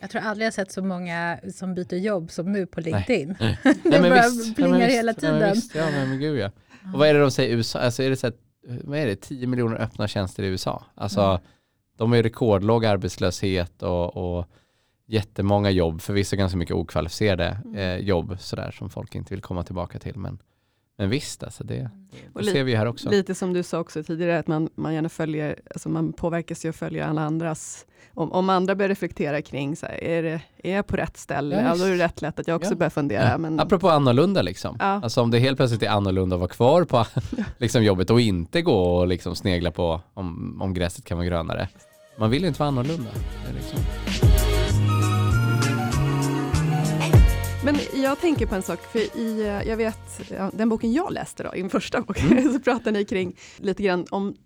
[0.00, 3.36] Jag tror aldrig jag sett så många som byter jobb som nu på LinkedIn.
[3.40, 3.58] Nej.
[3.64, 5.40] det Nej, bara visst, plingar ja, hela tiden.
[5.40, 6.50] Ja, visst, ja, men, gud ja.
[6.92, 7.78] Och vad är det de säger i USA?
[7.78, 8.36] Alltså är det så att,
[8.84, 10.84] vad är det, 10 miljoner öppna tjänster i USA?
[10.94, 11.40] Alltså mm.
[11.96, 14.46] de har ju rekordlåg arbetslöshet och, och
[15.06, 17.76] jättemånga jobb, förvisso ganska mycket okvalificerade mm.
[17.76, 20.18] eh, jobb sådär som folk inte vill komma tillbaka till.
[20.18, 20.38] Men
[20.98, 21.90] men visst, alltså det,
[22.34, 23.10] det ser vi här också.
[23.10, 26.68] Lite som du sa också tidigare, att man, man gärna följer, alltså man påverkas ju
[26.68, 30.76] att följa alla andras, om, om andra börjar reflektera kring, så här, är, det, är
[30.76, 31.56] jag på rätt ställe?
[31.56, 32.76] Ja, ja, då är det rätt lätt att jag också ja.
[32.76, 33.28] börjar fundera.
[33.28, 33.38] Ja.
[33.38, 33.60] Men...
[33.60, 34.76] Apropå annorlunda, liksom.
[34.78, 34.84] Ja.
[34.84, 37.06] alltså om det helt plötsligt är annorlunda att vara kvar på
[37.58, 41.68] liksom, jobbet och inte gå och liksom, snegla på om, om gräset kan vara grönare.
[42.18, 43.10] Man vill inte vara annorlunda.
[43.54, 43.78] Liksom.
[47.66, 51.42] Men jag tänker på en sak, för i, eh, jag vet, den boken jag läste
[51.42, 52.52] då, i min första bok, mm.
[52.52, 54.36] så pratar ni kring lite grann om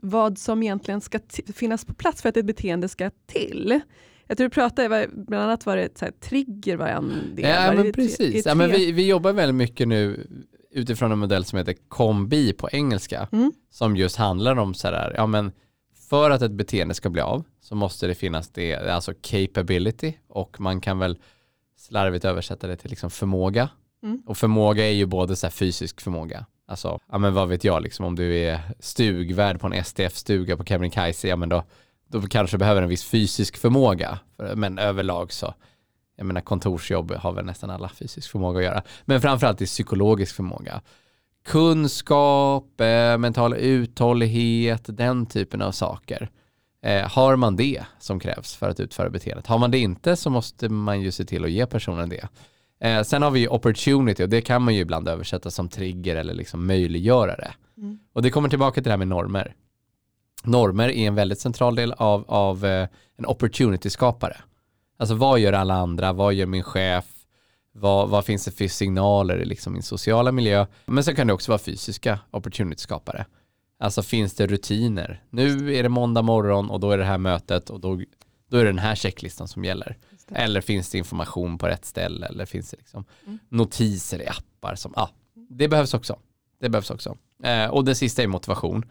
[0.00, 1.18] vad som egentligen ska
[1.54, 3.80] finnas på plats för att ett beteende ska till.
[4.26, 7.50] Jag tror du pratade, bland annat var det så här, trigger var en del.
[7.50, 8.46] Ja, men precis.
[8.46, 10.26] Ja, men vi, vi jobbar väldigt mycket nu
[10.70, 13.52] utifrån en modell som heter kombi på engelska, mm.
[13.70, 15.52] som just handlar om så här, ja men
[16.08, 20.60] för att ett beteende ska bli av så måste det finnas det, alltså capability och
[20.60, 21.18] man kan väl
[21.82, 23.68] slarvigt översätta det till liksom förmåga.
[24.02, 24.22] Mm.
[24.26, 28.06] Och förmåga är ju både så fysisk förmåga, alltså, ja men vad vet jag, liksom,
[28.06, 31.64] om du är stugvärd på en STF-stuga på Kebnekaise, ja men då,
[32.08, 34.18] då kanske du behöver en viss fysisk förmåga.
[34.54, 35.54] Men överlag så,
[36.16, 38.82] jag menar kontorsjobb har väl nästan alla fysisk förmåga att göra.
[39.04, 40.80] Men framförallt i psykologisk förmåga.
[41.44, 46.30] Kunskap, eh, mental uthållighet, den typen av saker.
[46.82, 49.46] Eh, har man det som krävs för att utföra beteendet?
[49.46, 52.28] Har man det inte så måste man ju se till att ge personen det.
[52.80, 56.34] Eh, sen har vi opportunity och det kan man ju ibland översätta som trigger eller
[56.34, 57.54] liksom möjliggörare.
[57.76, 57.98] Mm.
[58.12, 59.54] Och det kommer tillbaka till det här med normer.
[60.44, 64.36] Normer är en väldigt central del av, av eh, en opportunity-skapare.
[64.98, 66.12] Alltså vad gör alla andra?
[66.12, 67.04] Vad gör min chef?
[67.74, 70.66] Vad, vad finns det för signaler i liksom min sociala miljö?
[70.86, 73.26] Men sen kan det också vara fysiska opportunity-skapare.
[73.82, 75.22] Alltså finns det rutiner?
[75.30, 78.00] Nu är det måndag morgon och då är det här mötet och då,
[78.48, 79.98] då är det den här checklistan som gäller.
[80.28, 83.38] Eller finns det information på rätt ställe eller finns det liksom mm.
[83.48, 86.18] notiser i appar som, ja, det behövs också.
[86.60, 87.16] Det behövs också.
[87.44, 88.84] Eh, och det sista är motivation.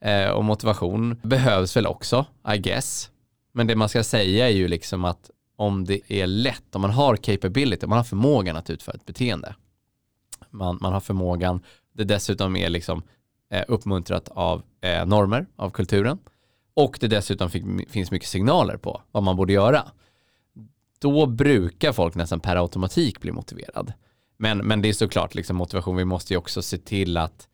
[0.00, 3.10] Eh, och motivation behövs väl också, I guess.
[3.52, 6.90] Men det man ska säga är ju liksom att om det är lätt, om man
[6.90, 9.54] har capability, om man har förmågan att utföra ett beteende.
[10.50, 13.02] Man, man har förmågan, det dessutom är liksom
[13.50, 16.18] eh, uppmuntrat av eh, normer, av kulturen.
[16.74, 19.82] Och det dessutom fick, finns mycket signaler på vad man borde göra.
[20.98, 23.92] Då brukar folk nästan per automatik bli motiverad.
[24.36, 27.48] Men, men det är såklart liksom motivation, vi måste ju också se till att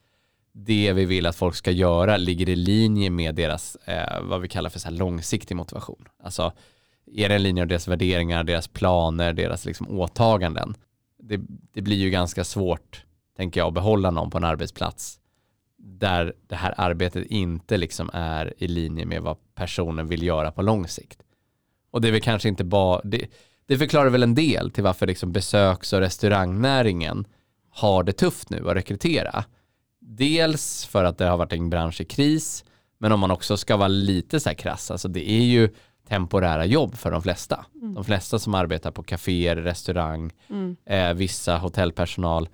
[0.52, 4.48] det vi vill att folk ska göra ligger i linje med deras, eh, vad vi
[4.48, 6.08] kallar för så långsiktig motivation.
[6.22, 6.52] Alltså,
[7.14, 10.74] är det en linje av deras värderingar, deras planer, deras liksom åtaganden?
[11.18, 11.40] Det,
[11.72, 13.04] det blir ju ganska svårt,
[13.36, 15.18] tänker jag, att behålla någon på en arbetsplats
[15.82, 20.62] där det här arbetet inte liksom är i linje med vad personen vill göra på
[20.62, 21.22] lång sikt.
[21.90, 23.26] Och det är väl kanske inte bara, det,
[23.66, 27.24] det förklarar väl en del till varför liksom besöks och restaurangnäringen
[27.70, 29.44] har det tufft nu att rekrytera.
[30.00, 32.64] Dels för att det har varit en bransch i kris,
[32.98, 35.68] men om man också ska vara lite så här krass, alltså det är ju
[36.08, 37.66] temporära jobb för de flesta.
[37.74, 37.94] Mm.
[37.94, 40.76] De flesta som arbetar på kaféer, restaurang, mm.
[40.86, 42.48] eh, vissa hotellpersonal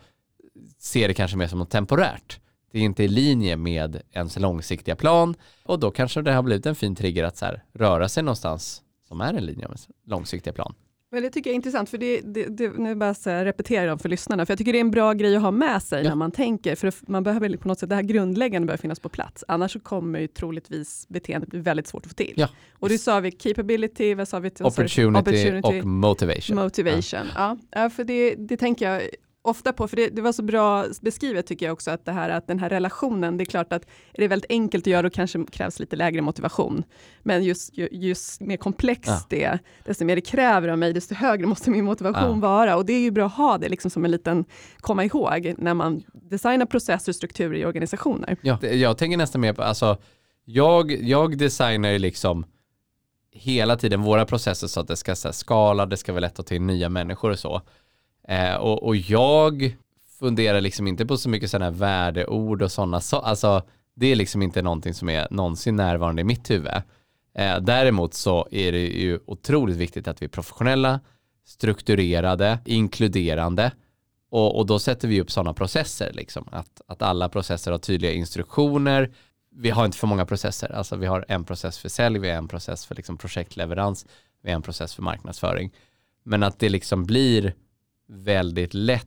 [0.78, 2.40] ser det kanske mer som något temporärt.
[2.70, 6.66] Det är inte i linje med ens långsiktiga plan och då kanske det har blivit
[6.66, 10.52] en fin trigger att så här, röra sig någonstans som är en linje med långsiktiga
[10.52, 10.74] plan.
[11.10, 13.98] Men det tycker jag är intressant, för det, det, det nu bara så repetera dem
[13.98, 16.08] för lyssnarna, för jag tycker det är en bra grej att ha med sig ja.
[16.08, 19.08] när man tänker, för man behöver på något sätt, det här grundläggande behöver finnas på
[19.08, 22.34] plats, annars så kommer ju troligtvis beteendet bli väldigt svårt att få till.
[22.36, 22.48] Ja.
[22.72, 24.48] Och det sa vi capability, vad sa vi?
[24.48, 26.56] Opportunity, Opportunity och motivation.
[26.56, 27.56] Motivation, ja.
[27.70, 27.90] ja.
[27.90, 29.02] för det, det tänker jag
[29.48, 32.30] ofta på, för det, det, var så bra beskrivet tycker jag också, att, det här,
[32.30, 33.82] att den här relationen, det är klart att
[34.12, 36.84] är det väldigt enkelt att göra, då kanske krävs lite lägre motivation.
[37.22, 39.22] Men just, just mer komplext ja.
[39.28, 42.48] det är, desto mer det kräver av mig, desto högre måste min motivation ja.
[42.48, 42.76] vara.
[42.76, 44.44] Och det är ju bra att ha det liksom som en liten,
[44.80, 48.36] komma ihåg, när man designar processer och strukturer i organisationer.
[48.42, 49.96] Ja, jag tänker nästan mer på, alltså,
[50.44, 52.44] jag, jag designar ju liksom
[53.32, 56.38] hela tiden våra processer så att det ska så här, skala, det ska vara lätt
[56.38, 57.62] att ta in nya människor och så.
[58.28, 59.76] Eh, och, och jag
[60.18, 63.28] funderar liksom inte på så mycket sådana här värdeord och sådana, saker.
[63.28, 63.62] alltså
[63.94, 66.82] det är liksom inte någonting som är någonsin närvarande i mitt huvud.
[67.34, 71.00] Eh, däremot så är det ju otroligt viktigt att vi är professionella,
[71.44, 73.72] strukturerade, inkluderande
[74.30, 78.12] och, och då sätter vi upp sådana processer, liksom, att, att alla processer har tydliga
[78.12, 79.10] instruktioner.
[79.50, 82.36] Vi har inte för många processer, alltså vi har en process för sälj, vi har
[82.36, 84.06] en process för liksom projektleverans,
[84.42, 85.72] vi har en process för marknadsföring.
[86.24, 87.54] Men att det liksom blir
[88.08, 89.06] väldigt lätt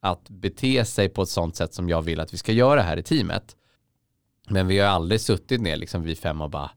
[0.00, 2.96] att bete sig på ett sånt sätt som jag vill att vi ska göra här
[2.96, 3.56] i teamet.
[4.48, 6.70] Men vi har aldrig suttit ner, liksom vi fem och bara,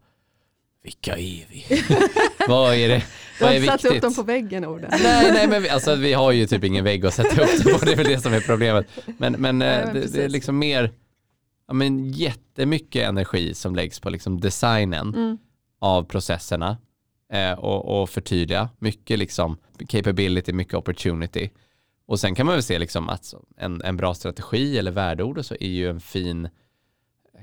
[0.84, 1.66] vilka är vi?
[2.48, 3.04] vad är det?
[3.42, 3.92] Vad är viktigt?
[3.92, 4.90] upp dem på väggen orden.
[5.04, 7.74] nej, nej, men vi, alltså, vi har ju typ ingen vägg att sätta upp det
[7.74, 8.88] på, det är väl det som är problemet.
[9.06, 10.92] Men, men, nej, men det, det, är liksom mer,
[11.68, 15.38] ja, men jättemycket energi som läggs på liksom designen mm.
[15.80, 16.78] av processerna
[17.30, 18.70] eh, och, och förtydliga.
[18.80, 21.50] Mycket liksom capability, mycket opportunity.
[22.06, 25.46] Och sen kan man väl se liksom att en, en bra strategi eller värdeord och
[25.46, 26.50] så är ju en fin,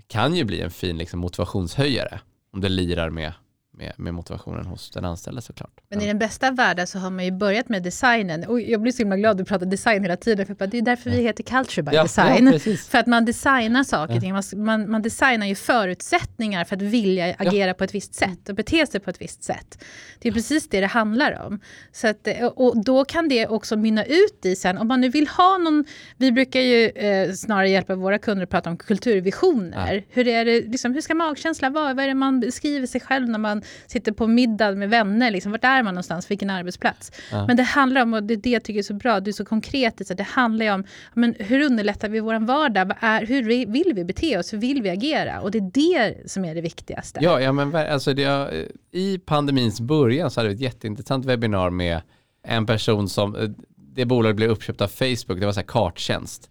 [0.06, 2.20] kan ju bli en fin liksom motivationshöjare
[2.52, 3.32] om det lirar med
[3.76, 5.80] med, med motivationen hos den anställda såklart.
[5.88, 8.44] Men i den bästa världen så har man ju börjat med designen.
[8.44, 10.82] Och jag blir så himla glad att du pratar design hela tiden, för det är
[10.82, 12.46] därför vi heter Culture by ja, Design.
[12.52, 14.32] Ja, för att man designar saker, ja.
[14.32, 18.54] man, man, man designar ju förutsättningar för att vilja agera på ett visst sätt och
[18.54, 19.84] bete sig på ett visst sätt.
[20.18, 21.60] Det är precis det det handlar om.
[21.92, 25.28] Så att, och då kan det också mynna ut i sen, om man nu vill
[25.28, 25.84] ha någon,
[26.16, 30.04] vi brukar ju eh, snarare hjälpa våra kunder att prata om kulturvisioner.
[30.08, 31.94] Hur, är det, liksom, hur ska magkänsla vara?
[31.94, 35.30] Vad är det man beskriver sig själv när man sitter på middag med vänner.
[35.30, 36.30] Liksom, vart är man någonstans?
[36.30, 37.12] Vilken arbetsplats?
[37.30, 37.46] Ja.
[37.46, 39.32] Men det handlar om, och det är det jag tycker är så bra, du är
[39.32, 42.92] så konkret, så det handlar ju om men hur underlättar vi vår vardag?
[43.00, 44.52] Är, hur vill vi bete oss?
[44.52, 45.40] Hur vill vi agera?
[45.40, 47.20] Och det är det som är det viktigaste.
[47.22, 52.00] Ja, ja men alltså det, i pandemins början så hade vi ett jätteintressant webbinar med
[52.46, 56.50] en person som, det bolaget blev uppköpt av Facebook, det var så här karttjänst.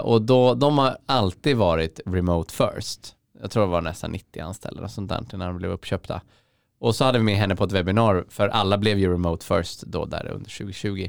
[0.00, 3.14] Och då, de har alltid varit remote first.
[3.40, 6.20] Jag tror det var nästan 90 anställda och sånt där när de blev uppköpta.
[6.78, 9.82] Och så hade vi med henne på ett webbinar, för alla blev ju remote first
[9.82, 11.08] då där under 2020.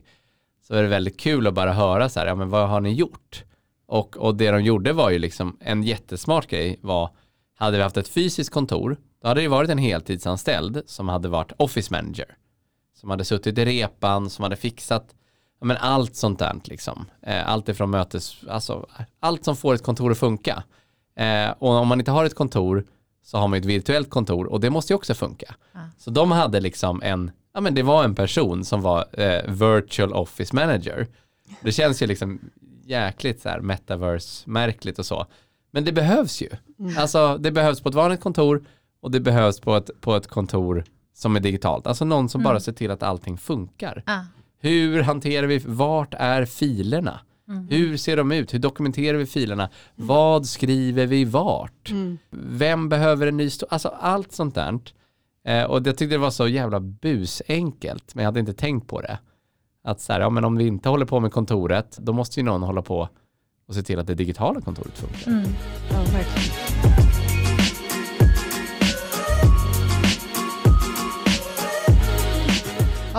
[0.67, 2.93] Så är det väldigt kul att bara höra så här, ja men vad har ni
[2.93, 3.43] gjort?
[3.85, 7.09] Och, och det de gjorde var ju liksom, en jättesmart grej var,
[7.55, 11.51] hade vi haft ett fysiskt kontor, då hade det varit en heltidsanställd som hade varit
[11.57, 12.37] office manager.
[12.95, 15.15] Som hade suttit i repan, som hade fixat
[15.59, 17.05] ja, men allt sånt där liksom.
[17.21, 18.87] Eh, allt ifrån mötes, alltså
[19.19, 20.63] allt som får ett kontor att funka.
[21.15, 22.85] Eh, och om man inte har ett kontor
[23.23, 25.55] så har man ett virtuellt kontor och det måste ju också funka.
[25.73, 25.79] Ah.
[25.97, 30.13] Så de hade liksom en, ja men det var en person som var eh, virtual
[30.13, 31.07] office manager.
[31.61, 32.39] Det känns ju liksom
[32.85, 35.25] jäkligt så här metaverse-märkligt och så.
[35.71, 36.49] Men det behövs ju.
[36.79, 36.97] Mm.
[36.97, 38.63] Alltså det behövs på ett vanligt kontor
[39.01, 41.87] och det behövs på ett, på ett kontor som är digitalt.
[41.87, 42.49] Alltså någon som mm.
[42.49, 44.03] bara ser till att allting funkar.
[44.05, 44.21] Ah.
[44.61, 47.19] Hur hanterar vi, vart är filerna?
[47.49, 47.67] Mm.
[47.69, 48.53] Hur ser de ut?
[48.53, 49.63] Hur dokumenterar vi filerna?
[49.63, 50.07] Mm.
[50.07, 51.89] Vad skriver vi vart?
[51.89, 52.17] Mm.
[52.31, 54.79] Vem behöver en ny Alltså allt sånt där.
[55.45, 59.01] Eh, och jag tyckte det var så jävla busenkelt, men jag hade inte tänkt på
[59.01, 59.19] det.
[59.83, 62.43] Att så här, ja men om vi inte håller på med kontoret, då måste ju
[62.43, 63.09] någon hålla på
[63.67, 65.31] och se till att det digitala kontoret funkar.
[65.31, 65.49] Mm.
[65.91, 66.68] Ja, verkligen.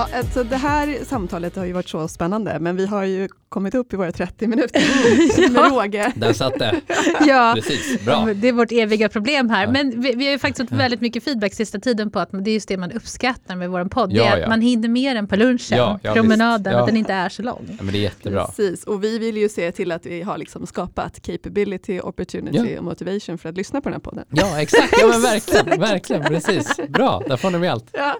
[0.00, 3.74] Ja, alltså det här samtalet har ju varit så spännande, men vi har ju kommit
[3.74, 6.12] upp i våra 30 minuter med råge.
[6.16, 6.80] Där satt det.
[7.26, 8.28] Ja, Precis, bra.
[8.34, 9.64] det är vårt eviga problem här.
[9.64, 9.70] Ja.
[9.70, 12.50] Men vi, vi har ju faktiskt fått väldigt mycket feedback sista tiden på att det
[12.50, 14.12] är just det man uppskattar med vår podd.
[14.12, 14.42] Ja, det är ja.
[14.44, 16.72] att man hinner med den på lunchen, Ja, ja, promenaden.
[16.72, 16.80] Ja.
[16.80, 17.66] att den inte är så lång.
[17.68, 18.46] Ja, men det är jättebra.
[18.46, 22.78] Precis, och vi vill ju se till att vi har liksom skapat capability, opportunity Ja.
[22.78, 24.24] och motivation för att lyssna på den här podden.
[24.30, 24.94] Ja, exakt.
[25.00, 26.76] Ja, men verkligen, verkligen, precis.
[26.88, 27.86] Bra, där får ni med allt.
[27.92, 28.16] Ja.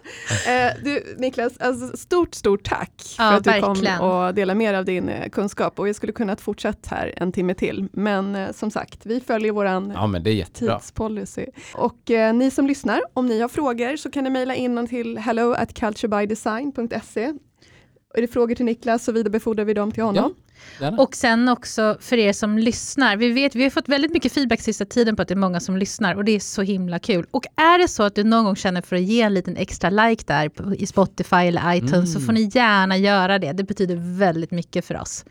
[0.53, 3.99] Eh, du, Niklas, alltså, stort, stort tack Ja, för att du verkligen.
[3.99, 5.79] kom och delade med dig av din eh, kunskap.
[5.79, 9.53] Och jag skulle kunna fortsätta här en timme till, men eh, som sagt, vi följer
[9.53, 10.07] våran Ja,
[10.53, 11.47] tidspolicy.
[11.75, 14.87] Och eh, ni som lyssnar, om ni har frågor så kan ni mejla in dem
[14.87, 17.33] till hello at culturebydesign.se.
[18.15, 20.35] Är det frågor till Niklas så vidarebefordrar vi dem till honom.
[20.81, 21.03] Gärna.
[21.03, 23.17] Och sen också för er som lyssnar.
[23.17, 25.61] Vi, vet, vi har fått väldigt mycket feedback sista tiden på att det är många
[25.61, 27.27] som lyssnar och det är så himla kul.
[27.31, 29.91] Och är det så att du någon gång känner för att ge en liten extra
[29.91, 32.27] like där på, i Spotify eller iTunes så Mm.
[32.27, 33.53] får ni gärna göra det.
[33.53, 35.25] Det betyder väldigt mycket för oss.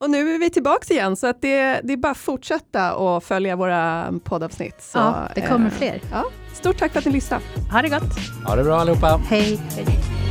[0.00, 3.24] Och nu är vi tillbaka igen så att det, det är bara att fortsätta och
[3.24, 4.82] följa våra poddavsnitt.
[4.82, 6.00] Så, ja, det kommer eh, fler.
[6.12, 6.24] Ja,
[6.54, 7.42] stort tack för att ni lyssnade.
[7.72, 8.18] Ha det gott.
[8.46, 9.20] Ha det bra allihopa.
[9.28, 9.60] Hej.
[9.76, 10.21] Hej.